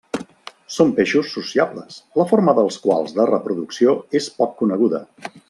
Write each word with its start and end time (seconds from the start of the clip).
Són 0.75 0.93
peixos 0.99 1.29
sociables, 1.33 1.99
la 2.21 2.25
forma 2.31 2.57
dels 2.61 2.79
quals 2.87 3.15
de 3.19 3.27
reproducció 3.33 3.95
és 4.23 4.33
poc 4.41 4.59
coneguda. 4.65 5.05